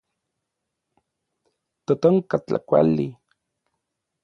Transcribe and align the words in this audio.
Totonka 1.85 2.35
tlakuali. 2.45 3.07